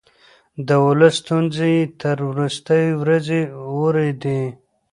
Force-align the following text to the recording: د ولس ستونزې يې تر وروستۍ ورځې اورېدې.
د 0.67 0.69
ولس 0.85 1.15
ستونزې 1.21 1.67
يې 1.75 1.83
تر 2.01 2.17
وروستۍ 2.29 2.85
ورځې 3.01 3.41
اورېدې. 3.71 4.41